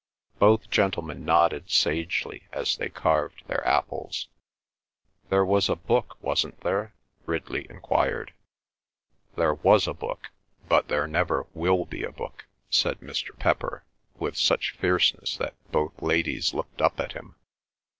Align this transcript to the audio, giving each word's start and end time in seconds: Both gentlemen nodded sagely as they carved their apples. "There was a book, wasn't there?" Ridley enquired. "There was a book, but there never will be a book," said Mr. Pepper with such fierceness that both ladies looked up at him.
Both 0.39 0.71
gentlemen 0.71 1.23
nodded 1.25 1.69
sagely 1.69 2.47
as 2.51 2.75
they 2.75 2.89
carved 2.89 3.45
their 3.45 3.63
apples. 3.67 4.29
"There 5.29 5.45
was 5.45 5.69
a 5.69 5.75
book, 5.75 6.17
wasn't 6.23 6.59
there?" 6.61 6.95
Ridley 7.27 7.67
enquired. 7.69 8.33
"There 9.35 9.53
was 9.53 9.87
a 9.87 9.93
book, 9.93 10.31
but 10.67 10.87
there 10.87 11.05
never 11.05 11.45
will 11.53 11.85
be 11.85 12.01
a 12.01 12.11
book," 12.11 12.47
said 12.71 12.99
Mr. 13.01 13.37
Pepper 13.37 13.83
with 14.17 14.37
such 14.37 14.71
fierceness 14.71 15.37
that 15.37 15.53
both 15.71 16.01
ladies 16.01 16.51
looked 16.51 16.81
up 16.81 16.99
at 16.99 17.11
him. 17.13 17.35